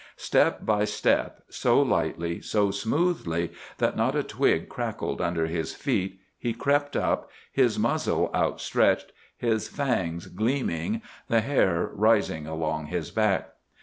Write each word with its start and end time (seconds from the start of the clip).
Step 0.17 0.65
by 0.65 0.83
step, 0.83 1.43
so 1.47 1.79
lightly, 1.79 2.41
so 2.41 2.71
smoothly, 2.71 3.51
that 3.77 3.95
not 3.95 4.15
a 4.15 4.23
twig 4.23 4.67
crackled 4.67 5.21
under 5.21 5.45
his 5.45 5.75
feet, 5.75 6.19
he 6.39 6.53
crept 6.55 6.95
up, 6.95 7.29
his 7.51 7.77
muzzle 7.77 8.31
outstretched, 8.33 9.11
his 9.37 9.67
fangs 9.67 10.25
gleaming, 10.25 11.03
the 11.27 11.41
hair 11.41 11.87
rising 11.93 12.47
along 12.47 12.87
his 12.87 13.11
back. 13.11 13.51